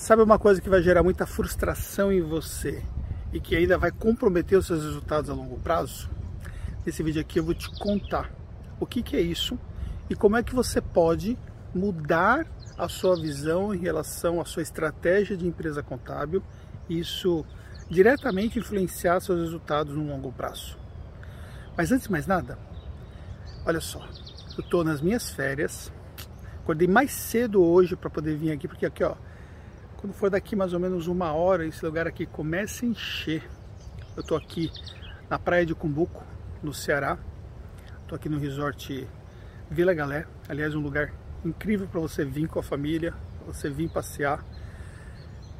Sabe 0.00 0.22
uma 0.22 0.38
coisa 0.38 0.62
que 0.62 0.70
vai 0.70 0.82
gerar 0.82 1.02
muita 1.02 1.26
frustração 1.26 2.10
em 2.10 2.22
você 2.22 2.82
e 3.34 3.38
que 3.38 3.54
ainda 3.54 3.76
vai 3.76 3.90
comprometer 3.90 4.56
os 4.56 4.66
seus 4.66 4.82
resultados 4.82 5.28
a 5.28 5.34
longo 5.34 5.58
prazo? 5.58 6.08
Nesse 6.86 7.02
vídeo 7.02 7.20
aqui 7.20 7.38
eu 7.38 7.44
vou 7.44 7.52
te 7.52 7.70
contar 7.78 8.32
o 8.80 8.86
que, 8.86 9.02
que 9.02 9.14
é 9.14 9.20
isso 9.20 9.58
e 10.08 10.14
como 10.14 10.38
é 10.38 10.42
que 10.42 10.54
você 10.54 10.80
pode 10.80 11.36
mudar 11.74 12.46
a 12.78 12.88
sua 12.88 13.14
visão 13.14 13.74
em 13.74 13.78
relação 13.78 14.40
à 14.40 14.46
sua 14.46 14.62
estratégia 14.62 15.36
de 15.36 15.46
empresa 15.46 15.82
contábil 15.82 16.42
e 16.88 16.98
isso 16.98 17.44
diretamente 17.90 18.58
influenciar 18.58 19.20
seus 19.20 19.38
resultados 19.38 19.94
no 19.94 20.06
longo 20.06 20.32
prazo. 20.32 20.78
Mas 21.76 21.92
antes 21.92 22.06
de 22.06 22.10
mais 22.10 22.26
nada, 22.26 22.58
olha 23.66 23.82
só, 23.82 24.02
eu 24.56 24.64
estou 24.64 24.82
nas 24.82 25.02
minhas 25.02 25.28
férias, 25.28 25.92
acordei 26.58 26.88
mais 26.88 27.12
cedo 27.12 27.62
hoje 27.62 27.94
para 27.96 28.08
poder 28.08 28.34
vir 28.38 28.50
aqui, 28.50 28.66
porque 28.66 28.86
aqui 28.86 29.04
ó, 29.04 29.14
quando 30.00 30.14
for 30.14 30.30
daqui 30.30 30.56
mais 30.56 30.72
ou 30.72 30.80
menos 30.80 31.06
uma 31.06 31.32
hora, 31.34 31.66
esse 31.66 31.84
lugar 31.84 32.06
aqui 32.06 32.24
começa 32.24 32.86
a 32.86 32.88
encher. 32.88 33.46
Eu 34.16 34.22
estou 34.22 34.36
aqui 34.36 34.72
na 35.28 35.38
praia 35.38 35.66
de 35.66 35.74
Cumbuco, 35.74 36.24
no 36.62 36.72
Ceará, 36.72 37.18
estou 38.00 38.16
aqui 38.16 38.28
no 38.28 38.38
resort 38.38 39.06
Vila 39.70 39.92
Galé, 39.92 40.26
aliás 40.48 40.74
um 40.74 40.80
lugar 40.80 41.12
incrível 41.44 41.86
para 41.86 42.00
você 42.00 42.24
vir 42.24 42.48
com 42.48 42.58
a 42.58 42.62
família, 42.62 43.12
você 43.46 43.68
vir 43.68 43.90
passear. 43.90 44.42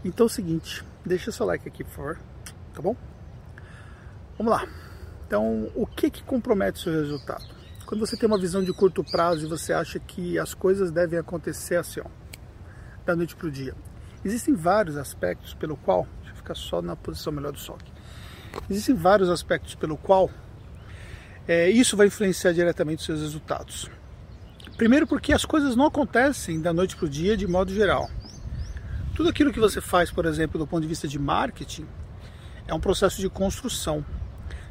Então 0.02 0.24
é 0.24 0.26
o 0.26 0.30
seguinte, 0.30 0.82
deixa 1.04 1.30
seu 1.30 1.44
like 1.44 1.68
aqui 1.68 1.84
por 1.84 1.92
favor, 1.92 2.18
tá 2.74 2.80
bom? 2.80 2.96
Vamos 4.38 4.52
lá. 4.52 4.66
Então, 5.26 5.70
o 5.74 5.86
que 5.86 6.10
que 6.10 6.24
compromete 6.24 6.80
o 6.80 6.82
seu 6.82 6.92
resultado? 6.94 7.44
Quando 7.84 8.06
você 8.06 8.16
tem 8.16 8.26
uma 8.26 8.38
visão 8.38 8.64
de 8.64 8.72
curto 8.72 9.04
prazo 9.04 9.44
e 9.44 9.48
você 9.48 9.74
acha 9.74 10.00
que 10.00 10.38
as 10.38 10.54
coisas 10.54 10.90
devem 10.90 11.18
acontecer 11.18 11.76
assim, 11.76 12.00
ó, 12.00 12.06
da 13.04 13.14
noite 13.14 13.36
para 13.36 13.46
o 13.46 13.50
dia. 13.50 13.74
Existem 14.24 14.54
vários 14.54 14.96
aspectos 14.96 15.54
pelo 15.54 15.76
qual, 15.76 16.06
deixa 16.18 16.32
eu 16.32 16.36
ficar 16.36 16.54
só 16.54 16.82
na 16.82 16.94
posição 16.94 17.32
melhor 17.32 17.52
do 17.52 17.58
sol 17.58 17.76
aqui. 17.80 17.92
Existem 18.68 18.94
vários 18.94 19.30
aspectos 19.30 19.74
pelo 19.74 19.96
qual 19.96 20.30
é, 21.48 21.70
isso 21.70 21.96
vai 21.96 22.08
influenciar 22.08 22.52
diretamente 22.52 23.00
os 23.00 23.06
seus 23.06 23.20
resultados. 23.20 23.90
Primeiro 24.76 25.06
porque 25.06 25.32
as 25.32 25.44
coisas 25.44 25.74
não 25.74 25.86
acontecem 25.86 26.60
da 26.60 26.72
noite 26.72 26.96
para 26.96 27.06
o 27.06 27.08
dia 27.08 27.36
de 27.36 27.46
modo 27.46 27.72
geral. 27.72 28.10
Tudo 29.14 29.28
aquilo 29.28 29.52
que 29.52 29.60
você 29.60 29.80
faz, 29.80 30.10
por 30.10 30.24
exemplo, 30.24 30.58
do 30.58 30.66
ponto 30.66 30.82
de 30.82 30.88
vista 30.88 31.08
de 31.08 31.18
marketing, 31.18 31.86
é 32.66 32.74
um 32.74 32.80
processo 32.80 33.20
de 33.20 33.28
construção. 33.28 34.04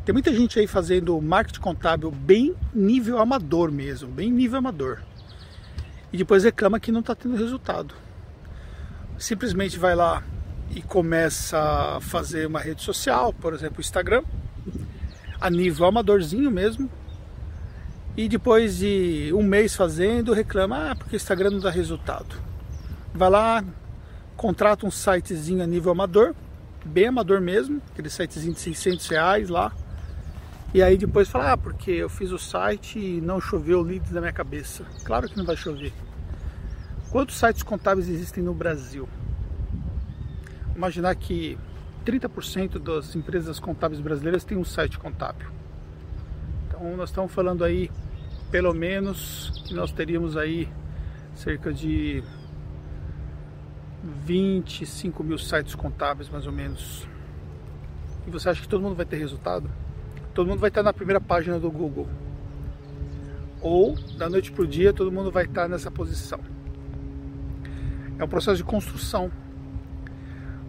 Tem 0.06 0.14
muita 0.14 0.34
gente 0.34 0.58
aí 0.60 0.66
fazendo 0.66 1.20
marketing 1.22 1.60
contábil 1.60 2.12
bem 2.12 2.56
nível 2.74 3.20
amador 3.20 3.72
mesmo, 3.72 4.10
bem 4.10 4.32
nível 4.32 4.60
amador. 4.60 5.02
E 6.12 6.18
depois 6.18 6.44
reclama 6.44 6.80
que 6.80 6.92
não 6.92 7.02
está 7.02 7.14
tendo 7.14 7.36
resultado. 7.36 7.94
Simplesmente 9.20 9.78
vai 9.78 9.96
lá 9.96 10.24
e 10.72 10.82
começa 10.82 11.58
a 11.58 12.00
fazer 12.00 12.48
uma 12.48 12.60
rede 12.60 12.82
social, 12.82 13.34
por 13.34 13.54
exemplo, 13.54 13.80
o 13.80 13.82
Instagram, 13.82 14.24
a 15.42 15.50
nível 15.50 15.86
amadorzinho 15.86 16.50
mesmo. 16.50 16.90
E 18.16 18.30
depois 18.30 18.78
de 18.78 19.32
um 19.34 19.44
mês 19.44 19.76
fazendo, 19.76 20.34
reclama, 20.34 20.92
ah, 20.92 20.96
porque 20.96 21.16
o 21.16 21.18
Instagram 21.18 21.52
não 21.52 21.60
dá 21.60 21.70
resultado. 21.70 22.36
Vai 23.14 23.30
lá, 23.30 23.64
contrata 24.38 24.86
um 24.86 24.92
sitezinho 24.92 25.62
a 25.62 25.68
nível 25.68 25.92
amador, 25.92 26.34
bem 26.86 27.08
amador 27.08 27.42
mesmo, 27.42 27.82
aquele 27.92 28.10
sitezinho 28.10 28.54
de 28.54 28.60
600 28.62 29.08
reais 29.10 29.50
lá, 29.50 29.74
e 30.74 30.82
aí 30.82 30.98
depois 30.98 31.28
fala, 31.28 31.54
ah, 31.54 31.58
porque 31.58 31.92
eu 31.92 32.08
fiz 32.08 32.32
o 32.32 32.38
site 32.38 33.00
e 33.00 33.20
não 33.20 33.42
choveu 33.42 33.82
leads 33.82 34.12
na 34.12 34.22
minha 34.22 34.34
cabeça. 34.34 34.86
Claro 35.04 35.28
que 35.28 35.36
não 35.36 35.46
vai 35.46 35.58
chover. 35.58 35.92
Quantos 37.12 37.38
sites 37.38 37.64
contábeis 37.64 38.08
existem 38.08 38.44
no 38.44 38.54
Brasil? 38.54 39.08
Imaginar 40.76 41.16
que 41.16 41.58
30% 42.06 42.80
das 42.80 43.16
empresas 43.16 43.60
contábeis 43.60 44.00
brasileiras 44.00 44.44
têm 44.44 44.58
um 44.58 44.64
site 44.64 45.00
contábil. 45.00 45.48
Então 46.68 46.96
nós 46.96 47.10
estamos 47.10 47.32
falando 47.32 47.64
aí, 47.64 47.90
pelo 48.52 48.74
menos, 48.74 49.64
que 49.66 49.74
nós 49.74 49.92
teríamos 49.92 50.38
aí 50.38 50.70
cerca 51.36 51.74
de 51.74 52.24
25 54.26 55.24
mil 55.24 55.38
sites 55.38 55.76
contábeis, 55.76 56.30
mais 56.30 56.46
ou 56.46 56.52
menos. 56.52 57.08
E 58.28 58.30
você 58.30 58.50
acha 58.50 58.62
que 58.62 58.68
todo 58.68 58.82
mundo 58.82 58.96
vai 58.96 59.06
ter 59.06 59.18
resultado? 59.18 59.70
todo 60.40 60.48
mundo 60.48 60.60
vai 60.60 60.70
estar 60.70 60.84
na 60.84 60.94
primeira 60.94 61.20
página 61.20 61.60
do 61.60 61.70
Google. 61.70 62.08
Ou, 63.62 63.96
da 64.18 64.30
noite 64.30 64.54
para 64.54 64.64
o 64.64 64.68
dia, 64.68 64.94
todo 64.94 65.12
mundo 65.12 65.30
vai 65.30 65.44
estar 65.44 65.68
nessa 65.68 65.92
posição. 65.92 66.40
É 68.20 68.24
um 68.24 68.28
processo 68.28 68.58
de 68.58 68.66
construção. 68.66 69.32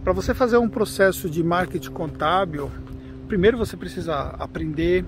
Para 0.05 0.13
você 0.13 0.33
fazer 0.33 0.57
um 0.57 0.69
processo 0.69 1.29
de 1.29 1.43
marketing 1.43 1.91
contábil, 1.91 2.71
primeiro 3.27 3.59
você 3.59 3.77
precisa 3.77 4.15
aprender, 4.39 5.05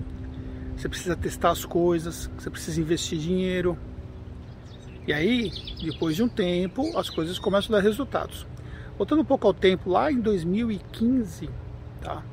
você 0.75 0.89
precisa 0.89 1.15
testar 1.15 1.51
as 1.51 1.63
coisas, 1.63 2.29
você 2.37 2.49
precisa 2.49 2.81
investir 2.81 3.17
dinheiro. 3.17 3.77
E 5.07 5.13
aí, 5.13 5.51
depois 5.81 6.17
de 6.17 6.23
um 6.23 6.27
tempo, 6.27 6.97
as 6.97 7.09
coisas 7.09 7.39
começam 7.39 7.73
a 7.73 7.79
dar 7.79 7.83
resultados. 7.83 8.45
Voltando 8.97 9.21
um 9.21 9.25
pouco 9.25 9.47
ao 9.47 9.53
tempo, 9.53 9.89
lá 9.89 10.11
em 10.11 10.19
2015, 10.19 11.49
tá? 12.01 12.23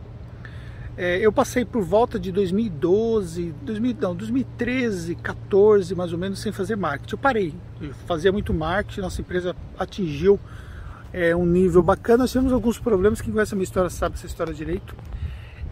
É, 1.03 1.17
eu 1.17 1.33
passei 1.33 1.65
por 1.65 1.83
volta 1.83 2.21
de 2.21 2.31
2012, 2.31 3.55
2000, 3.63 3.97
não, 4.03 4.15
2013, 4.15 5.15
14 5.15 5.95
mais 5.95 6.13
ou 6.13 6.19
menos 6.19 6.41
sem 6.41 6.53
fazer 6.53 6.77
marketing. 6.77 7.15
Eu 7.15 7.19
parei, 7.19 7.55
eu 7.81 7.95
fazia 8.07 8.31
muito 8.31 8.53
marketing, 8.53 9.01
nossa 9.01 9.23
empresa 9.23 9.57
atingiu 9.79 10.39
é, 11.11 11.35
um 11.35 11.47
nível 11.47 11.83
bacana. 11.83 12.25
Nós 12.25 12.33
tivemos 12.33 12.53
alguns 12.53 12.79
problemas, 12.79 13.23
quem 13.23 13.33
conhece 13.33 13.55
a 13.55 13.57
minha 13.57 13.65
história 13.65 13.89
sabe 13.89 14.17
essa 14.17 14.27
história 14.27 14.53
direito. 14.53 14.95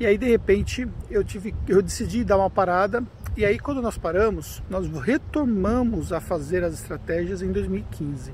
E 0.00 0.06
aí 0.06 0.16
de 0.16 0.26
repente 0.26 0.88
eu 1.10 1.22
tive, 1.22 1.54
eu 1.68 1.82
decidi 1.82 2.24
dar 2.24 2.38
uma 2.38 2.48
parada. 2.48 3.04
E 3.36 3.44
aí 3.44 3.58
quando 3.58 3.82
nós 3.82 3.98
paramos, 3.98 4.62
nós 4.70 4.88
retomamos 4.88 6.10
a 6.10 6.22
fazer 6.22 6.64
as 6.64 6.72
estratégias 6.72 7.42
em 7.42 7.52
2015. 7.52 8.32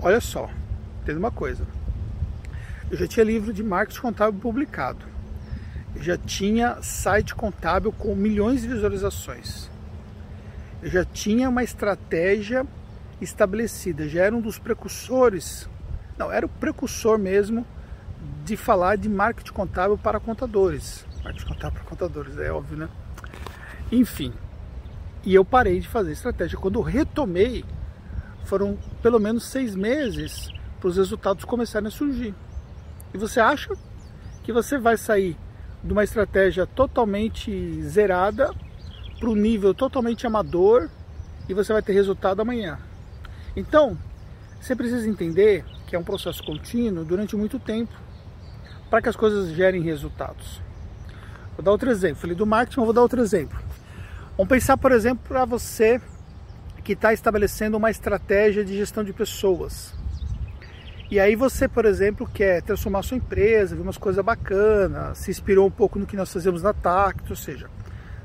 Olha 0.00 0.20
só, 0.20 0.50
tem 1.06 1.16
uma 1.16 1.30
coisa 1.30 1.66
eu 2.90 2.98
já 2.98 3.06
tinha 3.06 3.24
livro 3.24 3.52
de 3.52 3.62
marketing 3.62 4.00
contábil 4.00 4.40
publicado. 4.40 5.13
Já 5.96 6.16
tinha 6.16 6.82
site 6.82 7.34
contábil 7.34 7.92
com 7.92 8.14
milhões 8.14 8.62
de 8.62 8.68
visualizações. 8.68 9.70
Eu 10.82 10.90
já 10.90 11.04
tinha 11.04 11.48
uma 11.48 11.62
estratégia 11.62 12.66
estabelecida, 13.20 14.08
já 14.08 14.24
era 14.24 14.36
um 14.36 14.40
dos 14.40 14.58
precursores, 14.58 15.68
não, 16.18 16.30
era 16.30 16.44
o 16.44 16.48
precursor 16.48 17.18
mesmo 17.18 17.66
de 18.44 18.56
falar 18.56 18.96
de 18.96 19.08
marketing 19.08 19.52
contábil 19.52 19.96
para 19.96 20.20
contadores. 20.20 21.06
Marketing 21.22 21.46
contábil 21.46 21.78
para 21.78 21.88
contadores, 21.88 22.38
é 22.38 22.52
óbvio, 22.52 22.76
né? 22.76 22.88
Enfim, 23.90 24.32
e 25.24 25.34
eu 25.34 25.44
parei 25.44 25.80
de 25.80 25.88
fazer 25.88 26.12
estratégia. 26.12 26.58
Quando 26.58 26.78
eu 26.78 26.82
retomei, 26.82 27.64
foram 28.44 28.78
pelo 29.02 29.18
menos 29.18 29.44
seis 29.44 29.74
meses 29.74 30.50
para 30.78 30.88
os 30.88 30.96
resultados 30.96 31.44
começarem 31.44 31.88
a 31.88 31.90
surgir. 31.90 32.34
E 33.12 33.18
você 33.18 33.40
acha 33.40 33.74
que 34.42 34.52
você 34.52 34.76
vai 34.76 34.98
sair 34.98 35.36
de 35.84 35.92
uma 35.92 36.02
estratégia 36.02 36.66
totalmente 36.66 37.82
zerada 37.82 38.52
para 39.20 39.28
um 39.28 39.34
nível 39.34 39.74
totalmente 39.74 40.26
amador 40.26 40.88
e 41.46 41.52
você 41.52 41.72
vai 41.72 41.82
ter 41.82 41.92
resultado 41.92 42.40
amanhã. 42.40 42.78
Então, 43.54 43.96
você 44.58 44.74
precisa 44.74 45.06
entender 45.06 45.62
que 45.86 45.94
é 45.94 45.98
um 45.98 46.02
processo 46.02 46.42
contínuo 46.42 47.04
durante 47.04 47.36
muito 47.36 47.58
tempo 47.58 47.92
para 48.88 49.02
que 49.02 49.10
as 49.10 49.16
coisas 49.16 49.50
gerem 49.54 49.82
resultados. 49.82 50.62
Vou 51.54 51.62
dar 51.62 51.70
outro 51.70 51.90
exemplo. 51.90 52.16
Falei 52.16 52.34
do 52.34 52.46
marketing, 52.46 52.80
mas 52.80 52.86
vou 52.86 52.94
dar 52.94 53.02
outro 53.02 53.20
exemplo. 53.20 53.58
Vamos 54.36 54.48
pensar, 54.48 54.76
por 54.78 54.90
exemplo, 54.90 55.22
para 55.28 55.44
você 55.44 56.00
que 56.82 56.94
está 56.94 57.12
estabelecendo 57.12 57.76
uma 57.76 57.90
estratégia 57.90 58.64
de 58.64 58.76
gestão 58.76 59.04
de 59.04 59.12
pessoas. 59.12 59.94
E 61.14 61.20
aí 61.20 61.36
você, 61.36 61.68
por 61.68 61.84
exemplo, 61.84 62.28
quer 62.28 62.60
transformar 62.60 63.04
sua 63.04 63.16
empresa, 63.16 63.76
ver 63.76 63.82
umas 63.82 63.96
coisas 63.96 64.24
bacanas, 64.24 65.16
se 65.16 65.30
inspirou 65.30 65.68
um 65.68 65.70
pouco 65.70 65.96
no 65.96 66.06
que 66.06 66.16
nós 66.16 66.32
fazemos 66.32 66.60
na 66.60 66.72
Tact, 66.74 67.30
ou 67.30 67.36
seja, 67.36 67.70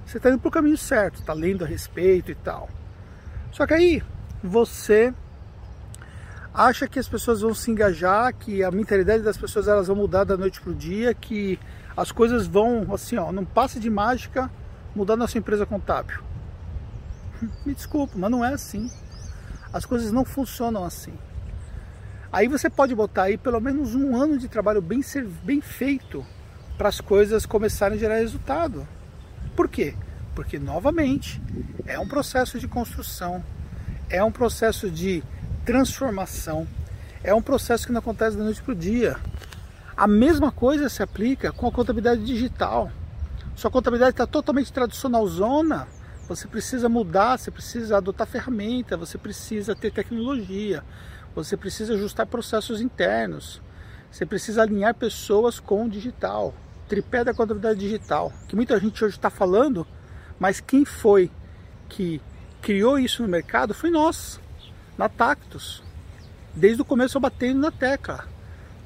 você 0.03 0.17
está 0.17 0.31
indo 0.31 0.39
para 0.39 0.47
o 0.47 0.51
caminho 0.51 0.75
certo, 0.75 1.19
está 1.19 1.31
lendo 1.31 1.63
a 1.63 1.67
respeito 1.67 2.31
e 2.31 2.33
tal. 2.33 2.67
Só 3.51 3.67
que 3.67 3.75
aí 3.75 4.03
você 4.43 5.13
acha 6.51 6.87
que 6.87 6.97
as 6.97 7.07
pessoas 7.07 7.41
vão 7.41 7.53
se 7.53 7.69
engajar, 7.69 8.33
que 8.33 8.63
a 8.63 8.71
mentalidade 8.71 9.21
das 9.21 9.37
pessoas 9.37 9.67
elas 9.67 9.85
vão 9.85 9.95
mudar 9.95 10.23
da 10.23 10.35
noite 10.35 10.59
para 10.59 10.71
o 10.71 10.73
dia, 10.73 11.13
que 11.13 11.59
as 11.95 12.11
coisas 12.11 12.47
vão, 12.47 12.91
assim, 12.91 13.17
ó, 13.17 13.31
não 13.31 13.45
passe 13.45 13.79
de 13.79 13.87
mágica 13.87 14.49
mudar 14.95 15.15
na 15.15 15.27
sua 15.27 15.37
empresa 15.37 15.63
contábil. 15.63 16.23
Me 17.63 17.75
desculpa, 17.75 18.15
mas 18.17 18.31
não 18.31 18.43
é 18.43 18.51
assim. 18.51 18.89
As 19.71 19.85
coisas 19.85 20.11
não 20.11 20.25
funcionam 20.25 20.83
assim. 20.83 21.13
Aí 22.31 22.47
você 22.47 22.69
pode 22.69 22.93
botar 22.93 23.23
aí 23.23 23.37
pelo 23.37 23.59
menos 23.59 23.95
um 23.95 24.15
ano 24.15 24.37
de 24.37 24.47
trabalho 24.47 24.81
bem, 24.81 25.01
bem 25.43 25.61
feito 25.61 26.25
para 26.77 26.87
as 26.87 27.01
coisas 27.01 27.45
começarem 27.45 27.97
a 27.97 27.99
gerar 27.99 28.15
resultado. 28.17 28.87
Por 29.55 29.67
quê? 29.67 29.95
Porque, 30.35 30.59
novamente, 30.59 31.41
é 31.85 31.99
um 31.99 32.07
processo 32.07 32.59
de 32.59 32.67
construção, 32.67 33.43
é 34.09 34.23
um 34.23 34.31
processo 34.31 34.89
de 34.89 35.23
transformação, 35.65 36.67
É 37.21 37.33
um 37.33 37.41
processo 37.41 37.85
que 37.85 37.91
não 37.91 37.99
acontece 37.99 38.37
da 38.37 38.43
noite 38.43 38.61
para 38.61 38.71
o 38.71 38.75
dia. 38.75 39.17
A 39.95 40.07
mesma 40.07 40.51
coisa 40.51 40.87
se 40.87 41.03
aplica 41.03 41.51
com 41.51 41.67
a 41.67 41.71
contabilidade 41.71 42.23
digital. 42.23 42.89
Sua 43.55 43.69
contabilidade 43.69 44.11
está 44.11 44.25
totalmente 44.25 44.71
tradicional 44.71 45.27
zona. 45.27 45.87
Você 46.29 46.47
precisa 46.47 46.87
mudar, 46.87 47.37
você 47.37 47.51
precisa 47.51 47.97
adotar 47.97 48.25
ferramenta, 48.25 48.95
você 48.95 49.17
precisa 49.17 49.75
ter 49.75 49.91
tecnologia, 49.91 50.81
você 51.43 51.57
precisa 51.57 51.93
ajustar 51.93 52.25
processos 52.25 52.81
internos, 52.81 53.61
você 54.11 54.25
precisa 54.25 54.61
alinhar 54.61 54.95
pessoas 54.95 55.59
com 55.59 55.85
o 55.85 55.89
digital, 55.89 56.53
tripé 56.87 57.23
da 57.23 57.33
contabilidade 57.33 57.79
digital, 57.79 58.33
que 58.47 58.55
muita 58.55 58.79
gente 58.79 59.03
hoje 59.03 59.15
está 59.15 59.29
falando, 59.29 59.85
mas 60.39 60.59
quem 60.59 60.85
foi 60.85 61.31
que 61.87 62.21
criou 62.61 62.99
isso 62.99 63.21
no 63.21 63.27
mercado 63.27 63.73
foi 63.73 63.89
nós, 63.89 64.39
na 64.97 65.07
Tactus. 65.07 65.83
Desde 66.53 66.81
o 66.81 66.85
começo 66.85 67.17
eu 67.17 67.21
batendo 67.21 67.61
na 67.61 67.71
tecla. 67.71 68.27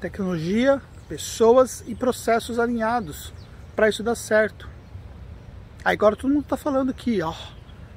Tecnologia, 0.00 0.80
pessoas 1.08 1.82
e 1.86 1.94
processos 1.94 2.58
alinhados 2.58 3.32
para 3.74 3.88
isso 3.88 4.02
dar 4.02 4.14
certo. 4.14 4.68
Aí 5.84 5.94
agora 5.94 6.16
todo 6.16 6.32
mundo 6.32 6.44
está 6.44 6.56
falando 6.56 6.94
que, 6.94 7.20
ó, 7.22 7.34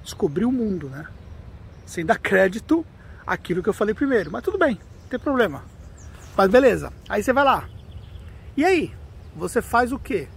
descobriu 0.04 0.50
o 0.50 0.51
mundo, 0.51 0.89
né? 0.89 1.07
Sem 1.86 2.06
dar 2.06 2.18
crédito 2.18 2.86
àquilo 3.27 3.62
que 3.62 3.69
eu 3.69 3.74
falei 3.74 3.94
primeiro. 3.94 4.31
Mas 4.31 4.44
tudo 4.44 4.57
bem, 4.57 4.79
não 5.01 5.09
tem 5.09 5.19
problema. 5.19 5.63
Mas 6.35 6.50
beleza, 6.50 6.91
aí 7.09 7.21
você 7.21 7.33
vai 7.33 7.44
lá. 7.44 7.69
E 8.56 8.63
aí? 8.63 8.94
Você 9.35 9.62
faz 9.62 9.91
o 9.91 10.00
quê? 10.00 10.27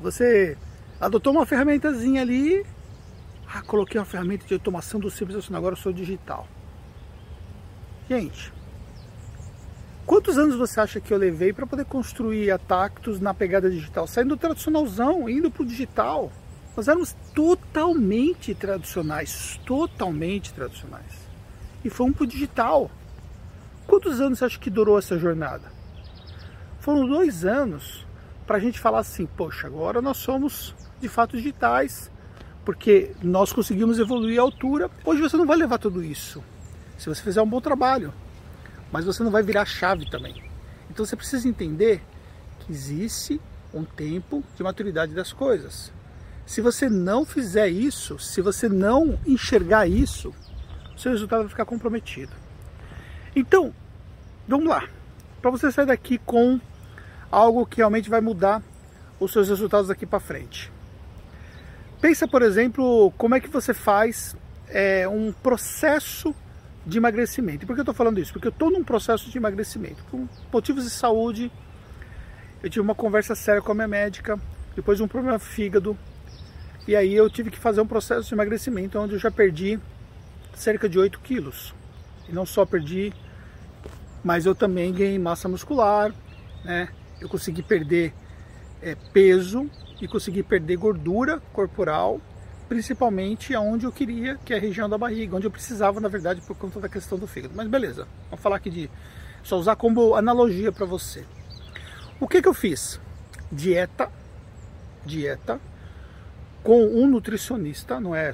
Você 0.00 0.58
adotou 1.00 1.32
uma 1.32 1.46
ferramentazinha 1.46 2.20
ali. 2.20 2.66
Ah, 3.46 3.62
coloquei 3.62 3.98
uma 3.98 4.04
ferramenta 4.04 4.46
de 4.46 4.54
automação 4.54 4.98
do 4.98 5.10
simples 5.10 5.50
agora 5.52 5.74
eu 5.74 5.78
sou 5.78 5.92
digital. 5.92 6.48
Gente, 8.08 8.52
Quantos 10.04 10.36
anos 10.36 10.56
você 10.56 10.80
acha 10.80 11.00
que 11.00 11.12
eu 11.12 11.16
levei 11.16 11.52
para 11.52 11.66
poder 11.66 11.84
construir 11.84 12.50
a 12.50 12.58
Tactus 12.58 13.20
na 13.20 13.32
pegada 13.32 13.70
digital? 13.70 14.06
Saindo 14.06 14.30
do 14.30 14.36
tradicionalzão, 14.36 15.28
indo 15.28 15.50
para 15.50 15.62
o 15.62 15.66
digital. 15.66 16.30
Nós 16.76 16.88
éramos 16.88 17.14
totalmente 17.34 18.54
tradicionais, 18.54 19.60
totalmente 19.64 20.52
tradicionais. 20.52 21.31
E 21.84 21.90
fomos 21.90 22.16
para 22.16 22.24
o 22.24 22.26
digital. 22.26 22.90
Quantos 23.86 24.20
anos 24.20 24.38
você 24.38 24.44
acha 24.44 24.58
que 24.58 24.70
durou 24.70 24.98
essa 24.98 25.18
jornada? 25.18 25.72
Foram 26.80 27.06
dois 27.06 27.44
anos 27.44 28.06
para 28.46 28.56
a 28.56 28.60
gente 28.60 28.78
falar 28.78 29.00
assim, 29.00 29.26
poxa, 29.26 29.66
agora 29.66 30.00
nós 30.02 30.16
somos 30.16 30.74
de 31.00 31.08
fato 31.08 31.36
digitais, 31.36 32.10
porque 32.64 33.12
nós 33.22 33.52
conseguimos 33.52 33.98
evoluir 33.98 34.38
a 34.38 34.42
altura. 34.42 34.90
Hoje 35.04 35.20
você 35.20 35.36
não 35.36 35.46
vai 35.46 35.56
levar 35.56 35.78
tudo 35.78 36.02
isso, 36.02 36.42
se 36.98 37.08
você 37.08 37.22
fizer 37.22 37.42
um 37.42 37.48
bom 37.48 37.60
trabalho 37.60 38.12
mas 38.92 39.06
você 39.06 39.24
não 39.24 39.30
vai 39.30 39.42
virar 39.42 39.64
chave 39.64 40.08
também. 40.08 40.44
Então 40.90 41.04
você 41.04 41.16
precisa 41.16 41.48
entender 41.48 42.02
que 42.60 42.70
existe 42.70 43.40
um 43.72 43.84
tempo 43.84 44.44
de 44.54 44.62
maturidade 44.62 45.14
das 45.14 45.32
coisas. 45.32 45.90
Se 46.44 46.60
você 46.60 46.90
não 46.90 47.24
fizer 47.24 47.68
isso, 47.68 48.18
se 48.18 48.42
você 48.42 48.68
não 48.68 49.18
enxergar 49.26 49.88
isso, 49.88 50.34
seu 50.96 51.12
resultado 51.12 51.40
vai 51.40 51.48
ficar 51.48 51.64
comprometido. 51.64 52.32
Então, 53.34 53.72
vamos 54.46 54.66
lá. 54.66 54.88
Para 55.40 55.50
você 55.50 55.70
sair 55.72 55.86
daqui 55.86 56.18
com 56.18 56.60
algo 57.30 57.66
que 57.66 57.78
realmente 57.78 58.10
vai 58.10 58.20
mudar 58.20 58.62
os 59.18 59.32
seus 59.32 59.48
resultados 59.48 59.88
daqui 59.88 60.06
para 60.06 60.20
frente. 60.20 60.70
Pensa, 62.00 62.26
por 62.26 62.42
exemplo, 62.42 63.12
como 63.16 63.34
é 63.34 63.40
que 63.40 63.48
você 63.48 63.72
faz 63.72 64.36
é, 64.68 65.06
um 65.08 65.32
processo 65.32 66.34
de 66.84 66.98
emagrecimento. 66.98 67.66
Por 67.66 67.74
que 67.74 67.80
eu 67.80 67.82
estou 67.82 67.94
falando 67.94 68.18
isso? 68.18 68.32
Porque 68.32 68.48
eu 68.48 68.52
estou 68.52 68.70
num 68.70 68.82
processo 68.82 69.30
de 69.30 69.38
emagrecimento. 69.38 70.02
Por 70.10 70.28
motivos 70.52 70.84
de 70.84 70.90
saúde, 70.90 71.50
eu 72.62 72.68
tive 72.68 72.80
uma 72.80 72.94
conversa 72.94 73.34
séria 73.34 73.62
com 73.62 73.72
a 73.72 73.74
minha 73.74 73.88
médica, 73.88 74.38
depois 74.74 74.98
de 74.98 75.04
um 75.04 75.08
problema 75.08 75.38
fígado, 75.38 75.96
e 76.86 76.96
aí 76.96 77.14
eu 77.14 77.30
tive 77.30 77.50
que 77.50 77.58
fazer 77.58 77.80
um 77.80 77.86
processo 77.86 78.28
de 78.28 78.34
emagrecimento 78.34 78.98
onde 78.98 79.14
eu 79.14 79.18
já 79.18 79.30
perdi 79.30 79.78
cerca 80.54 80.88
de 80.88 80.98
8 80.98 81.20
quilos. 81.20 81.74
E 82.28 82.32
não 82.32 82.46
só 82.46 82.64
perdi, 82.64 83.12
mas 84.22 84.46
eu 84.46 84.54
também 84.54 84.92
ganhei 84.92 85.18
massa 85.18 85.48
muscular, 85.48 86.12
né? 86.64 86.88
Eu 87.20 87.28
consegui 87.28 87.62
perder 87.62 88.14
é, 88.80 88.96
peso 89.12 89.70
e 90.00 90.08
consegui 90.08 90.42
perder 90.42 90.76
gordura 90.76 91.40
corporal 91.52 92.20
principalmente 92.72 93.54
aonde 93.54 93.84
eu 93.84 93.92
queria, 93.92 94.38
que 94.46 94.54
é 94.54 94.56
a 94.56 94.60
região 94.60 94.88
da 94.88 94.96
barriga, 94.96 95.36
onde 95.36 95.46
eu 95.46 95.50
precisava, 95.50 96.00
na 96.00 96.08
verdade, 96.08 96.40
por 96.40 96.56
conta 96.56 96.80
da 96.80 96.88
questão 96.88 97.18
do 97.18 97.26
fígado. 97.26 97.52
Mas 97.54 97.68
beleza, 97.68 98.08
vamos 98.30 98.42
falar 98.42 98.56
aqui 98.56 98.70
de 98.70 98.90
só 99.42 99.58
usar 99.58 99.76
como 99.76 100.14
analogia 100.14 100.72
para 100.72 100.86
você. 100.86 101.22
O 102.18 102.26
que 102.26 102.40
que 102.40 102.48
eu 102.48 102.54
fiz? 102.54 102.98
Dieta, 103.50 104.10
dieta 105.04 105.60
com 106.62 106.82
um 106.82 107.06
nutricionista, 107.06 108.00
não 108.00 108.14
é 108.14 108.32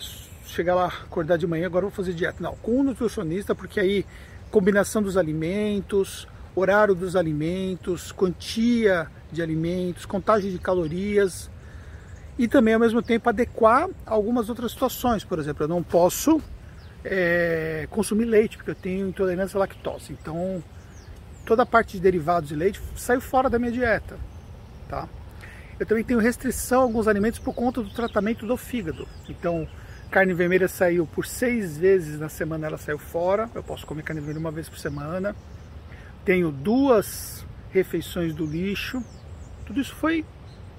chegar 0.48 0.74
lá, 0.74 0.86
acordar 0.86 1.36
de 1.36 1.46
manhã, 1.46 1.66
agora 1.66 1.82
vou 1.86 1.90
fazer 1.90 2.12
dieta. 2.12 2.42
Não, 2.42 2.54
com 2.56 2.80
um 2.80 2.82
nutricionista, 2.82 3.54
porque 3.54 3.78
aí 3.78 4.06
combinação 4.50 5.02
dos 5.02 5.16
alimentos, 5.16 6.26
horário 6.54 6.94
dos 6.94 7.14
alimentos, 7.14 8.12
quantia 8.12 9.08
de 9.30 9.42
alimentos, 9.42 10.06
contagem 10.06 10.50
de 10.50 10.58
calorias, 10.58 11.50
e 12.38 12.46
também 12.46 12.74
ao 12.74 12.80
mesmo 12.80 13.02
tempo 13.02 13.28
adequar 13.28 13.88
algumas 14.06 14.48
outras 14.48 14.72
situações. 14.72 15.24
Por 15.24 15.38
exemplo, 15.38 15.64
eu 15.64 15.68
não 15.68 15.82
posso 15.82 16.40
é, 17.04 17.86
consumir 17.90 18.24
leite 18.24 18.56
porque 18.56 18.70
eu 18.70 18.74
tenho 18.74 19.08
intolerância 19.08 19.56
à 19.56 19.60
lactose. 19.60 20.12
Então 20.12 20.62
toda 21.44 21.62
a 21.62 21.66
parte 21.66 21.92
de 21.96 22.00
derivados 22.00 22.48
de 22.48 22.54
leite 22.54 22.80
saiu 22.96 23.20
fora 23.20 23.50
da 23.50 23.58
minha 23.58 23.72
dieta. 23.72 24.16
Tá? 24.88 25.08
Eu 25.80 25.86
também 25.86 26.04
tenho 26.04 26.20
restrição 26.20 26.80
a 26.80 26.84
alguns 26.84 27.08
alimentos 27.08 27.38
por 27.38 27.54
conta 27.54 27.82
do 27.82 27.90
tratamento 27.90 28.46
do 28.46 28.56
fígado. 28.56 29.08
Então 29.28 29.68
carne 30.10 30.34
vermelha 30.34 30.68
saiu 30.68 31.06
por 31.06 31.26
seis 31.26 31.76
vezes 31.76 32.18
na 32.18 32.28
semana, 32.28 32.66
ela 32.66 32.78
saiu 32.78 32.98
fora. 32.98 33.48
Eu 33.54 33.62
posso 33.62 33.86
comer 33.86 34.02
carne 34.02 34.20
vermelha 34.20 34.40
uma 34.40 34.50
vez 34.50 34.68
por 34.68 34.78
semana. 34.78 35.34
Tenho 36.24 36.50
duas 36.50 37.44
refeições 37.70 38.34
do 38.34 38.46
lixo. 38.46 39.02
Tudo 39.66 39.80
isso 39.80 39.94
foi 39.94 40.24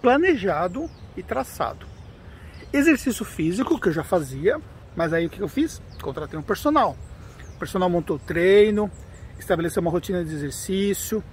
planejado 0.02 0.90
e 1.16 1.24
traçado. 1.24 1.86
Exercício 2.72 3.26
físico, 3.26 3.80
que 3.80 3.90
eu 3.90 3.94
já 3.94 4.04
fazia, 4.04 4.60
mas 4.96 5.14
aí 5.14 5.26
o 5.26 5.30
que 5.30 5.42
eu 5.42 5.48
fiz? 5.48 5.82
Contratei 6.02 6.38
um 6.38 6.44
personal. 6.44 6.96
O 7.56 7.60
personal 7.60 7.90
montou 7.90 8.16
o 8.16 8.20
treino, 8.20 8.90
estabeleceu 9.38 9.82
uma 9.82 9.92
rotina 9.92 10.24
de 10.24 10.34
exercício, 10.34 11.24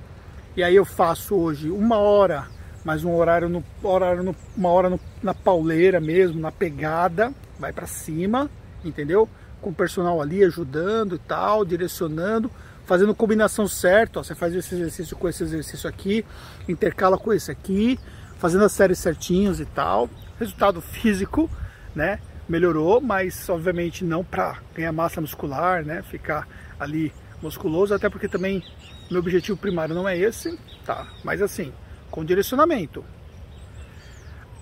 e 0.56 0.62
aí 0.62 0.74
eu 0.74 0.84
faço 0.84 1.34
hoje 1.34 1.70
uma 1.70 1.98
hora, 1.98 2.46
mais 2.86 3.02
um 3.02 3.12
horário, 3.16 3.48
no, 3.48 3.64
horário 3.82 4.22
no, 4.22 4.36
uma 4.56 4.68
hora 4.68 4.88
no, 4.88 5.00
na 5.20 5.34
pauleira 5.34 5.98
mesmo, 5.98 6.40
na 6.40 6.52
pegada, 6.52 7.32
vai 7.58 7.72
para 7.72 7.84
cima, 7.84 8.48
entendeu? 8.84 9.28
Com 9.60 9.70
o 9.70 9.74
personal 9.74 10.22
ali 10.22 10.44
ajudando 10.44 11.16
e 11.16 11.18
tal, 11.18 11.64
direcionando, 11.64 12.48
fazendo 12.84 13.12
combinação 13.12 13.66
certa. 13.66 14.22
Você 14.22 14.36
faz 14.36 14.54
esse 14.54 14.76
exercício 14.76 15.16
com 15.16 15.28
esse 15.28 15.42
exercício 15.42 15.90
aqui, 15.90 16.24
intercala 16.68 17.18
com 17.18 17.32
esse 17.32 17.50
aqui, 17.50 17.98
fazendo 18.38 18.64
as 18.64 18.70
séries 18.70 19.00
certinhos 19.00 19.58
e 19.58 19.64
tal. 19.64 20.08
Resultado 20.38 20.80
físico, 20.80 21.50
né? 21.92 22.20
Melhorou, 22.48 23.00
mas 23.00 23.48
obviamente 23.48 24.04
não 24.04 24.22
para 24.22 24.58
ganhar 24.72 24.92
massa 24.92 25.20
muscular, 25.20 25.84
né? 25.84 26.02
Ficar 26.02 26.46
ali 26.78 27.12
musculoso, 27.42 27.92
até 27.92 28.08
porque 28.08 28.28
também 28.28 28.62
meu 29.10 29.18
objetivo 29.18 29.58
primário 29.58 29.92
não 29.92 30.08
é 30.08 30.16
esse, 30.16 30.56
tá? 30.84 31.08
Mas 31.24 31.42
assim, 31.42 31.72
com 32.16 32.24
direcionamento. 32.24 33.04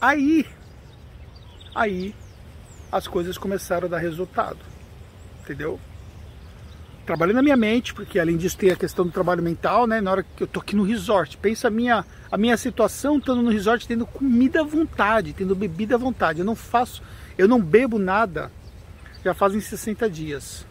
Aí, 0.00 0.44
aí 1.72 2.12
as 2.90 3.06
coisas 3.06 3.38
começaram 3.38 3.86
a 3.86 3.90
dar 3.90 3.98
resultado, 3.98 4.58
entendeu? 5.40 5.78
trabalhei 7.06 7.34
na 7.34 7.42
minha 7.42 7.56
mente, 7.56 7.92
porque 7.92 8.18
além 8.18 8.36
disso 8.36 8.56
tem 8.56 8.70
a 8.70 8.76
questão 8.76 9.04
do 9.04 9.12
trabalho 9.12 9.42
mental, 9.42 9.86
né? 9.86 10.00
Na 10.00 10.10
hora 10.10 10.22
que 10.22 10.42
eu 10.42 10.46
tô 10.46 10.60
aqui 10.60 10.74
no 10.74 10.82
resort, 10.82 11.36
pensa 11.36 11.68
a 11.68 11.70
minha, 11.70 12.02
a 12.32 12.36
minha 12.38 12.56
situação 12.56 13.18
estando 13.18 13.42
no 13.42 13.50
resort, 13.50 13.86
tendo 13.86 14.06
comida 14.06 14.62
à 14.62 14.64
vontade, 14.64 15.34
tendo 15.34 15.54
bebida 15.54 15.96
à 15.96 15.98
vontade. 15.98 16.38
Eu 16.38 16.46
não 16.46 16.56
faço, 16.56 17.02
eu 17.36 17.46
não 17.46 17.60
bebo 17.60 17.98
nada, 17.98 18.50
já 19.22 19.34
fazem 19.34 19.60
60 19.60 20.08
dias. 20.08 20.66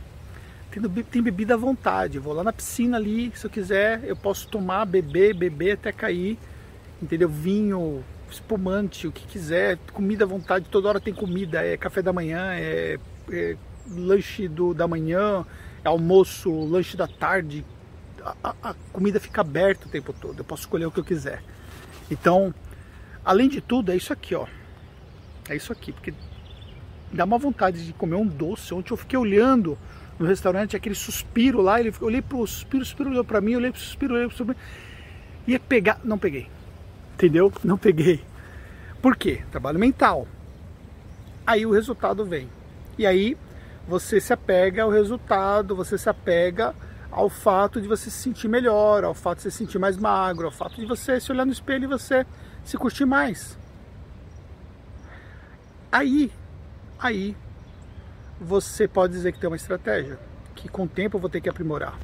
Tendo, 0.72 0.90
tem 1.04 1.22
bebida 1.22 1.54
à 1.54 1.58
vontade, 1.58 2.18
vou 2.18 2.34
lá 2.34 2.44
na 2.44 2.52
piscina 2.52 2.98
ali, 2.98 3.32
se 3.36 3.46
eu 3.46 3.50
quiser, 3.52 4.04
eu 4.04 4.16
posso 4.16 4.48
tomar, 4.48 4.86
beber, 4.86 5.36
beber 5.36 5.74
até 5.74 5.92
cair, 5.92 6.40
entendeu? 7.04 7.30
Vinho, 7.30 8.04
espumante, 8.30 9.08
o 9.08 9.12
que 9.12 9.26
quiser, 9.28 9.78
comida 9.92 10.26
à 10.26 10.28
vontade, 10.28 10.66
toda 10.70 10.90
hora 10.90 11.00
tem 11.00 11.14
comida, 11.14 11.66
é 11.66 11.78
café 11.78 12.02
da 12.02 12.12
manhã, 12.12 12.54
é, 12.54 13.00
é 13.32 13.58
lanche 13.90 14.48
do, 14.48 14.74
da 14.74 14.88
manhã, 14.88 15.46
almoço, 15.84 16.50
lanche 16.66 16.98
da 16.98 17.08
tarde, 17.08 17.66
a, 18.44 18.56
a, 18.64 18.74
comida 18.92 19.20
fica 19.20 19.42
aberta 19.42 19.88
o 19.88 19.90
tempo 19.90 20.14
todo, 20.14 20.40
eu 20.40 20.46
posso 20.46 20.64
escolher 20.64 20.86
o 20.86 20.92
que 20.92 21.00
eu 21.00 21.04
quiser. 21.04 21.44
Então, 22.10 22.54
além 23.24 23.50
de 23.50 23.62
tudo, 23.62 23.92
é 23.92 23.96
isso 23.96 24.14
aqui, 24.14 24.34
ó. 24.34 24.48
É 25.50 25.56
isso 25.56 25.74
aqui, 25.74 25.92
porque 25.92 26.14
dá 27.12 27.26
uma 27.26 27.38
vontade 27.38 27.86
de 27.86 27.94
comer 27.94 28.16
um 28.16 28.26
doce. 28.26 28.74
Ontem 28.74 28.92
eu 28.92 28.98
fiquei 28.98 29.20
olhando 29.20 29.78
no 30.18 30.26
restaurante, 30.26 30.76
aquele 30.76 30.96
suspiro 30.96 31.62
lá, 31.62 31.80
ele 31.80 31.94
olhei 32.00 32.22
pro 32.22 32.46
suspiro, 32.48 32.84
o 32.84 32.86
suspiro 32.86 33.10
olhou 33.10 33.26
para 33.26 33.42
mim, 33.42 33.56
olhei 33.56 33.72
pro 33.72 33.80
suspiro, 33.80 34.16
olhei 34.16 34.28
pro 34.28 34.38
suspiro. 34.38 34.58
Ia 35.46 35.60
pegar, 35.60 36.00
não 36.04 36.18
peguei. 36.18 36.48
Entendeu? 37.13 37.51
Não 37.63 37.77
peguei. 37.77 38.24
Por 39.01 39.15
quê? 39.15 39.43
Trabalho 39.51 39.79
mental. 39.79 40.27
Aí 41.46 41.65
o 41.65 41.72
resultado 41.72 42.25
vem. 42.25 42.50
E 42.98 43.05
aí 43.05 43.38
você 43.88 44.20
se 44.20 44.32
apega 44.32 44.84
ao 44.84 44.89
resultado, 44.89 45.75
você 45.75 45.98
se 45.98 46.10
apega 46.10 46.74
ao 47.12 47.29
fato 47.29 47.79
de 47.82 47.88
você 47.88 48.10
se 48.10 48.17
sentir 48.17 48.48
melhor, 48.48 49.03
ao 49.03 49.13
fato 49.13 49.38
de 49.38 49.43
você 49.43 49.51
se 49.51 49.58
sentir 49.58 49.77
mais 49.77 49.98
magro, 49.98 50.46
ao 50.46 50.51
fato 50.51 50.75
de 50.75 50.86
você 50.86 51.20
se 51.20 51.32
olhar 51.32 51.46
no 51.46 51.51
espelho 51.51 51.84
e 51.84 51.88
você 51.88 52.25
se 52.63 52.77
curtir 52.77 53.05
mais. 53.05 53.58
Aí, 55.91 56.32
aí 56.98 57.36
você 58.39 58.88
pode 58.88 59.13
dizer 59.13 59.32
que 59.32 59.39
tem 59.39 59.50
uma 59.50 59.55
estratégia 59.55 60.17
que 60.55 60.67
com 60.67 60.84
o 60.84 60.88
tempo 60.88 61.17
eu 61.17 61.22
vou 61.22 61.29
ter 61.29 61.41
que 61.41 61.50
aprimorar. 61.50 62.00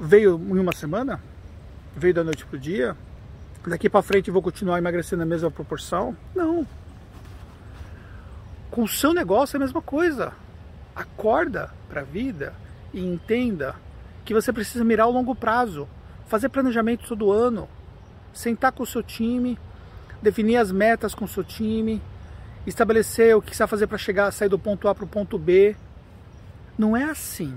Veio 0.00 0.34
em 0.36 0.58
uma 0.58 0.72
semana? 0.72 1.22
Veio 1.96 2.14
da 2.14 2.24
noite 2.24 2.44
pro 2.44 2.58
dia? 2.58 2.96
Daqui 3.66 3.88
para 3.88 4.02
frente 4.02 4.30
vou 4.30 4.42
continuar 4.42 4.78
emagrecendo 4.78 5.20
na 5.20 5.26
mesma 5.26 5.50
proporção? 5.50 6.14
Não. 6.34 6.66
Com 8.70 8.82
o 8.82 8.88
seu 8.88 9.14
negócio 9.14 9.56
é 9.56 9.58
a 9.58 9.60
mesma 9.60 9.80
coisa. 9.80 10.32
Acorda 10.94 11.72
para 11.88 12.02
a 12.02 12.04
vida 12.04 12.54
e 12.92 13.00
entenda 13.00 13.74
que 14.24 14.34
você 14.34 14.52
precisa 14.52 14.84
mirar 14.84 15.06
o 15.06 15.12
longo 15.12 15.34
prazo, 15.34 15.88
fazer 16.26 16.50
planejamento 16.50 17.08
todo 17.08 17.32
ano, 17.32 17.68
sentar 18.32 18.72
com 18.72 18.82
o 18.82 18.86
seu 18.86 19.02
time, 19.02 19.58
definir 20.20 20.56
as 20.56 20.70
metas 20.70 21.14
com 21.14 21.24
o 21.24 21.28
seu 21.28 21.42
time, 21.42 22.02
estabelecer 22.66 23.36
o 23.36 23.42
que 23.42 23.54
você 23.54 23.62
vai 23.62 23.68
fazer 23.68 23.86
para 23.86 23.98
chegar, 23.98 24.30
sair 24.30 24.48
do 24.48 24.58
ponto 24.58 24.88
A 24.88 24.94
para 24.94 25.04
o 25.04 25.08
ponto 25.08 25.38
B. 25.38 25.74
Não 26.76 26.96
é 26.96 27.04
assim. 27.04 27.56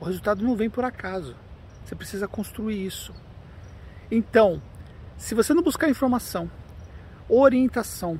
O 0.00 0.04
resultado 0.04 0.44
não 0.44 0.54
vem 0.54 0.70
por 0.70 0.84
acaso. 0.84 1.34
Você 1.84 1.94
precisa 1.94 2.28
construir 2.28 2.84
isso. 2.84 3.14
Então, 4.10 4.60
se 5.20 5.34
você 5.34 5.52
não 5.52 5.62
buscar 5.62 5.88
informação, 5.90 6.50
orientação, 7.28 8.18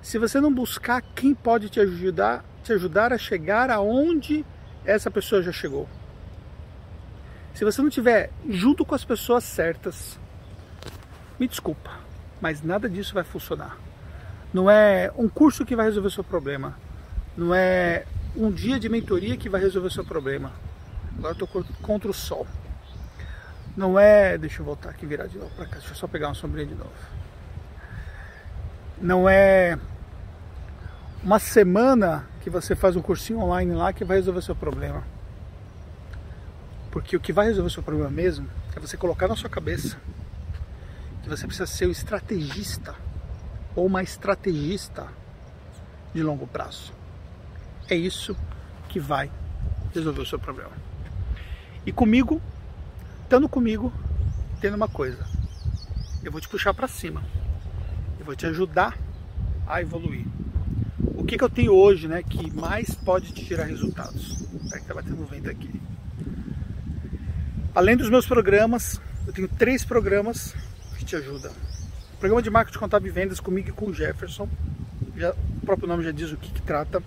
se 0.00 0.18
você 0.18 0.40
não 0.40 0.52
buscar 0.52 1.02
quem 1.14 1.34
pode 1.34 1.68
te 1.68 1.78
ajudar, 1.78 2.42
te 2.64 2.72
ajudar 2.72 3.12
a 3.12 3.18
chegar 3.18 3.70
aonde 3.70 4.44
essa 4.82 5.10
pessoa 5.10 5.42
já 5.42 5.52
chegou. 5.52 5.86
Se 7.54 7.66
você 7.66 7.82
não 7.82 7.90
tiver 7.90 8.30
junto 8.48 8.82
com 8.82 8.94
as 8.94 9.04
pessoas 9.04 9.44
certas, 9.44 10.18
me 11.38 11.46
desculpa, 11.46 12.00
mas 12.40 12.62
nada 12.62 12.88
disso 12.88 13.12
vai 13.12 13.24
funcionar. 13.24 13.76
Não 14.54 14.70
é 14.70 15.12
um 15.16 15.28
curso 15.28 15.66
que 15.66 15.76
vai 15.76 15.84
resolver 15.84 16.08
o 16.08 16.10
seu 16.10 16.24
problema. 16.24 16.78
Não 17.36 17.54
é 17.54 18.06
um 18.34 18.50
dia 18.50 18.80
de 18.80 18.88
mentoria 18.88 19.36
que 19.36 19.50
vai 19.50 19.60
resolver 19.60 19.88
o 19.88 19.92
seu 19.92 20.04
problema. 20.04 20.50
Agora 21.18 21.36
eu 21.38 21.44
estou 21.44 21.64
contra 21.82 22.10
o 22.10 22.14
sol. 22.14 22.46
Não 23.76 23.98
é. 23.98 24.36
Deixa 24.38 24.60
eu 24.60 24.66
voltar 24.66 24.90
aqui 24.90 25.06
virar 25.06 25.26
de 25.26 25.38
novo 25.38 25.54
para 25.54 25.66
cá. 25.66 25.76
Deixa 25.76 25.92
eu 25.92 25.96
só 25.96 26.06
pegar 26.06 26.28
uma 26.28 26.34
sombrinha 26.34 26.66
de 26.66 26.74
novo. 26.74 26.92
Não 29.00 29.28
é 29.28 29.78
uma 31.22 31.38
semana 31.38 32.26
que 32.40 32.50
você 32.50 32.74
faz 32.74 32.96
um 32.96 33.02
cursinho 33.02 33.40
online 33.40 33.72
lá 33.74 33.92
que 33.92 34.04
vai 34.04 34.16
resolver 34.18 34.42
seu 34.42 34.54
problema. 34.54 35.02
Porque 36.90 37.16
o 37.16 37.20
que 37.20 37.32
vai 37.32 37.46
resolver 37.46 37.70
seu 37.70 37.82
problema 37.82 38.10
mesmo 38.10 38.48
é 38.76 38.80
você 38.80 38.96
colocar 38.96 39.28
na 39.28 39.36
sua 39.36 39.48
cabeça 39.48 39.96
que 41.22 41.28
você 41.28 41.46
precisa 41.46 41.66
ser 41.66 41.86
o 41.86 41.90
estrategista 41.90 42.94
ou 43.74 43.86
uma 43.86 44.02
estrategista 44.02 45.06
de 46.12 46.22
longo 46.22 46.46
prazo. 46.46 46.92
É 47.88 47.94
isso 47.94 48.36
que 48.88 49.00
vai 49.00 49.30
resolver 49.94 50.20
o 50.20 50.26
seu 50.26 50.38
problema. 50.38 50.72
E 51.86 51.92
comigo, 51.92 52.40
estando 53.32 53.48
comigo, 53.48 53.90
tendo 54.60 54.74
uma 54.74 54.88
coisa. 54.88 55.26
Eu 56.22 56.30
vou 56.30 56.38
te 56.38 56.46
puxar 56.46 56.74
para 56.74 56.86
cima. 56.86 57.24
Eu 58.20 58.26
vou 58.26 58.36
te 58.36 58.44
ajudar 58.44 58.94
a 59.66 59.80
evoluir. 59.80 60.26
O 61.16 61.24
que, 61.24 61.38
que 61.38 61.42
eu 61.42 61.48
tenho 61.48 61.72
hoje, 61.72 62.06
né, 62.06 62.22
que 62.22 62.54
mais 62.54 62.94
pode 62.94 63.32
te 63.32 63.42
tirar 63.42 63.64
resultados? 63.64 64.46
É 64.74 64.78
que 64.78 64.84
tá 64.84 64.92
batendo 64.92 65.24
vento 65.24 65.48
aqui. 65.48 65.80
Além 67.74 67.96
dos 67.96 68.10
meus 68.10 68.26
programas, 68.26 69.00
eu 69.26 69.32
tenho 69.32 69.48
três 69.48 69.82
programas 69.82 70.54
que 70.98 71.04
te 71.06 71.16
ajudam 71.16 71.52
Programa 72.20 72.42
de 72.42 72.50
marketing 72.50 72.78
contábil 72.78 73.08
e 73.08 73.14
vendas 73.14 73.40
comigo 73.40 73.70
e 73.70 73.72
com 73.72 73.86
o 73.86 73.94
Jefferson. 73.94 74.46
Já, 75.16 75.30
o 75.30 75.64
próprio 75.64 75.88
nome 75.88 76.04
já 76.04 76.12
diz 76.12 76.30
o 76.32 76.36
que, 76.36 76.52
que 76.52 76.60
trata. 76.60 77.02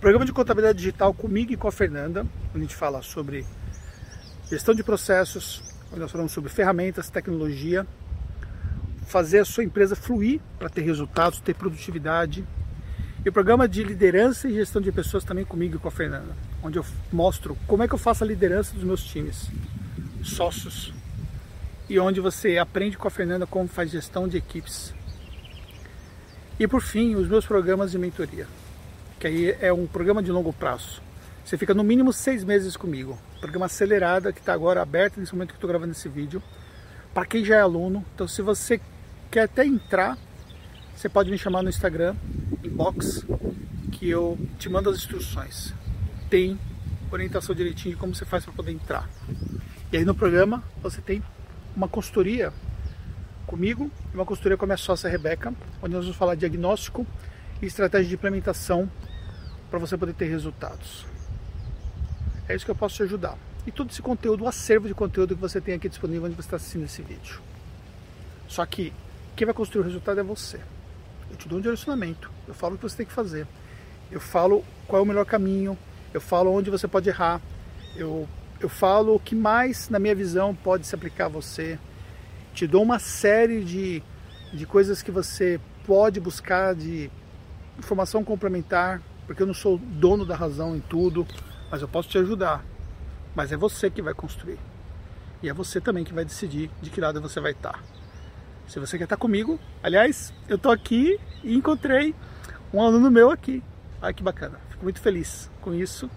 Programa 0.00 0.24
de 0.24 0.32
contabilidade 0.32 0.78
digital 0.78 1.12
comigo 1.12 1.52
e 1.52 1.56
com 1.56 1.66
a 1.66 1.72
Fernanda, 1.72 2.20
onde 2.50 2.58
a 2.58 2.60
gente 2.60 2.76
fala 2.76 3.02
sobre 3.02 3.44
gestão 4.50 4.74
de 4.74 4.82
processos, 4.82 5.62
onde 5.90 6.00
nós 6.00 6.10
falamos 6.10 6.32
sobre 6.32 6.50
ferramentas, 6.50 7.10
tecnologia, 7.10 7.86
fazer 9.06 9.40
a 9.40 9.44
sua 9.44 9.64
empresa 9.64 9.96
fluir 9.96 10.40
para 10.58 10.68
ter 10.68 10.82
resultados, 10.82 11.40
ter 11.40 11.54
produtividade. 11.54 12.44
E 13.24 13.28
o 13.28 13.32
programa 13.32 13.68
de 13.68 13.82
liderança 13.82 14.48
e 14.48 14.54
gestão 14.54 14.80
de 14.80 14.92
pessoas 14.92 15.24
também 15.24 15.44
comigo 15.44 15.76
e 15.76 15.78
com 15.78 15.88
a 15.88 15.90
Fernanda, 15.90 16.34
onde 16.62 16.78
eu 16.78 16.84
mostro 17.12 17.56
como 17.66 17.82
é 17.82 17.88
que 17.88 17.94
eu 17.94 17.98
faço 17.98 18.24
a 18.24 18.26
liderança 18.26 18.74
dos 18.74 18.84
meus 18.84 19.02
times, 19.02 19.50
sócios, 20.22 20.92
e 21.88 21.98
onde 21.98 22.20
você 22.20 22.58
aprende 22.58 22.96
com 22.96 23.08
a 23.08 23.10
Fernanda 23.10 23.46
como 23.46 23.68
faz 23.68 23.90
gestão 23.90 24.28
de 24.28 24.36
equipes. 24.36 24.94
E 26.60 26.66
por 26.66 26.82
fim, 26.82 27.14
os 27.16 27.28
meus 27.28 27.46
programas 27.46 27.90
de 27.90 27.98
mentoria, 27.98 28.46
que 29.18 29.26
aí 29.26 29.56
é 29.60 29.72
um 29.72 29.86
programa 29.86 30.22
de 30.22 30.30
longo 30.30 30.52
prazo. 30.52 31.07
Você 31.48 31.56
fica 31.56 31.72
no 31.72 31.82
mínimo 31.82 32.12
seis 32.12 32.44
meses 32.44 32.76
comigo. 32.76 33.18
Programa 33.40 33.64
acelerado 33.64 34.30
que 34.34 34.38
está 34.38 34.52
agora 34.52 34.82
aberto 34.82 35.18
nesse 35.18 35.32
momento 35.32 35.48
que 35.48 35.54
estou 35.54 35.66
gravando 35.66 35.92
esse 35.92 36.06
vídeo. 36.06 36.42
Para 37.14 37.24
quem 37.24 37.42
já 37.42 37.56
é 37.56 37.60
aluno, 37.62 38.04
então 38.14 38.28
se 38.28 38.42
você 38.42 38.78
quer 39.30 39.44
até 39.44 39.64
entrar, 39.64 40.18
você 40.94 41.08
pode 41.08 41.30
me 41.30 41.38
chamar 41.38 41.62
no 41.62 41.70
Instagram, 41.70 42.14
inbox, 42.62 43.24
que 43.92 44.10
eu 44.10 44.38
te 44.58 44.68
mando 44.68 44.90
as 44.90 44.98
instruções. 44.98 45.72
Tem 46.28 46.60
orientação 47.10 47.54
direitinho 47.54 47.94
de 47.94 47.98
como 47.98 48.14
você 48.14 48.26
faz 48.26 48.44
para 48.44 48.52
poder 48.52 48.72
entrar. 48.72 49.08
E 49.90 49.96
aí 49.96 50.04
no 50.04 50.14
programa 50.14 50.62
você 50.82 51.00
tem 51.00 51.22
uma 51.74 51.88
consultoria 51.88 52.52
comigo 53.46 53.90
e 54.12 54.14
uma 54.14 54.26
consultoria 54.26 54.58
com 54.58 54.66
a 54.66 54.68
minha 54.68 54.76
sócia 54.76 55.08
Rebeca, 55.08 55.54
onde 55.80 55.94
nós 55.94 56.04
vamos 56.04 56.18
falar 56.18 56.34
diagnóstico 56.34 57.06
e 57.62 57.64
estratégia 57.64 58.06
de 58.06 58.14
implementação 58.16 58.86
para 59.70 59.78
você 59.78 59.96
poder 59.96 60.12
ter 60.12 60.26
resultados. 60.26 61.06
É 62.48 62.54
isso 62.54 62.64
que 62.64 62.70
eu 62.70 62.76
posso 62.76 62.96
te 62.96 63.02
ajudar. 63.02 63.36
E 63.66 63.70
todo 63.70 63.90
esse 63.90 64.00
conteúdo, 64.00 64.44
o 64.44 64.48
acervo 64.48 64.88
de 64.88 64.94
conteúdo 64.94 65.34
que 65.34 65.40
você 65.40 65.60
tem 65.60 65.74
aqui 65.74 65.88
disponível 65.88 66.24
onde 66.24 66.34
você 66.34 66.46
está 66.46 66.56
assistindo 66.56 66.84
esse 66.84 67.02
vídeo. 67.02 67.40
Só 68.46 68.64
que 68.64 68.92
quem 69.36 69.44
vai 69.44 69.54
construir 69.54 69.82
o 69.82 69.84
resultado 69.84 70.18
é 70.18 70.22
você. 70.22 70.60
Eu 71.30 71.36
te 71.36 71.46
dou 71.48 71.58
um 71.58 71.62
direcionamento, 71.62 72.30
eu 72.46 72.54
falo 72.54 72.74
o 72.74 72.78
que 72.78 72.84
você 72.84 72.96
tem 72.96 73.06
que 73.06 73.12
fazer, 73.12 73.46
eu 74.10 74.18
falo 74.18 74.64
qual 74.86 75.00
é 75.00 75.02
o 75.02 75.06
melhor 75.06 75.26
caminho, 75.26 75.76
eu 76.14 76.20
falo 76.22 76.50
onde 76.50 76.70
você 76.70 76.88
pode 76.88 77.10
errar, 77.10 77.40
eu 77.94 78.26
eu 78.60 78.68
falo 78.68 79.14
o 79.14 79.20
que 79.20 79.36
mais, 79.36 79.88
na 79.88 79.98
minha 79.98 80.14
visão, 80.14 80.54
pode 80.54 80.86
se 80.86 80.94
aplicar 80.94 81.26
a 81.26 81.28
você. 81.28 81.78
Te 82.52 82.66
dou 82.66 82.82
uma 82.82 82.98
série 82.98 83.62
de, 83.62 84.02
de 84.52 84.66
coisas 84.66 85.00
que 85.00 85.12
você 85.12 85.60
pode 85.86 86.18
buscar 86.18 86.74
de 86.74 87.08
informação 87.78 88.24
complementar, 88.24 89.00
porque 89.26 89.42
eu 89.42 89.46
não 89.46 89.54
sou 89.54 89.78
dono 89.78 90.26
da 90.26 90.34
razão 90.34 90.74
em 90.74 90.80
tudo, 90.80 91.24
mas 91.70 91.82
eu 91.82 91.88
posso 91.88 92.08
te 92.08 92.18
ajudar. 92.18 92.64
Mas 93.34 93.52
é 93.52 93.56
você 93.56 93.90
que 93.90 94.02
vai 94.02 94.14
construir. 94.14 94.58
E 95.42 95.48
é 95.48 95.52
você 95.52 95.80
também 95.80 96.04
que 96.04 96.12
vai 96.12 96.24
decidir 96.24 96.70
de 96.82 96.90
que 96.90 97.00
lado 97.00 97.20
você 97.20 97.40
vai 97.40 97.52
estar. 97.52 97.82
Se 98.66 98.78
você 98.78 98.98
quer 98.98 99.04
estar 99.04 99.16
comigo, 99.16 99.58
aliás, 99.82 100.32
eu 100.48 100.56
estou 100.56 100.72
aqui 100.72 101.18
e 101.42 101.54
encontrei 101.54 102.14
um 102.72 102.82
aluno 102.82 103.10
meu 103.10 103.30
aqui. 103.30 103.62
Ai 104.02 104.12
que 104.12 104.22
bacana. 104.22 104.60
Fico 104.70 104.82
muito 104.84 105.00
feliz 105.00 105.50
com 105.60 105.72
isso, 105.72 106.10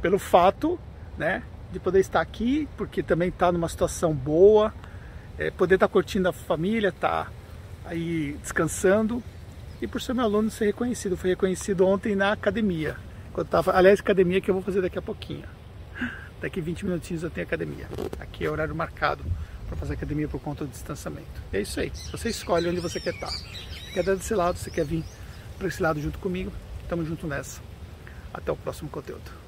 pelo 0.00 0.18
fato, 0.18 0.78
né, 1.18 1.42
de 1.72 1.78
poder 1.78 2.00
estar 2.00 2.20
aqui, 2.20 2.68
porque 2.76 3.02
também 3.02 3.28
está 3.28 3.52
numa 3.52 3.68
situação 3.68 4.14
boa, 4.14 4.72
é, 5.38 5.50
poder 5.50 5.74
estar 5.74 5.88
tá 5.88 5.92
curtindo 5.92 6.28
a 6.28 6.32
família, 6.32 6.88
estar 6.88 7.26
tá 7.26 7.32
aí 7.84 8.38
descansando 8.40 9.22
e 9.82 9.86
por 9.86 10.00
ser 10.00 10.14
meu 10.14 10.24
aluno 10.24 10.50
ser 10.50 10.66
reconhecido. 10.66 11.16
Foi 11.16 11.30
reconhecido 11.30 11.86
ontem 11.86 12.14
na 12.14 12.32
academia. 12.32 12.96
Quando 13.34 13.48
tava, 13.48 13.76
aliás, 13.76 13.98
academia 13.98 14.40
que 14.40 14.48
eu 14.48 14.54
vou 14.54 14.62
fazer 14.62 14.80
daqui 14.80 14.96
a 14.96 15.02
pouquinho. 15.02 15.44
Daqui 16.40 16.60
20 16.60 16.86
minutinhos 16.86 17.24
eu 17.24 17.30
tenho 17.30 17.44
academia. 17.44 17.88
Aqui 18.20 18.44
é 18.46 18.48
horário 18.48 18.74
marcado 18.76 19.24
para 19.66 19.76
fazer 19.76 19.94
academia 19.94 20.28
por 20.28 20.40
conta 20.40 20.64
do 20.64 20.70
distanciamento. 20.70 21.42
É 21.52 21.60
isso 21.60 21.80
aí. 21.80 21.90
Você 22.12 22.28
escolhe 22.28 22.68
onde 22.68 22.78
você 22.78 23.00
quer 23.00 23.12
estar. 23.12 23.32
Quer 23.92 24.04
dar 24.04 24.14
desse 24.14 24.36
lado, 24.36 24.56
você 24.56 24.70
quer 24.70 24.84
vir 24.84 25.04
para 25.58 25.66
esse 25.66 25.82
lado 25.82 26.00
junto 26.00 26.16
comigo. 26.20 26.52
Tamo 26.88 27.04
junto 27.04 27.26
nessa. 27.26 27.60
Até 28.32 28.52
o 28.52 28.56
próximo 28.56 28.88
conteúdo. 28.88 29.43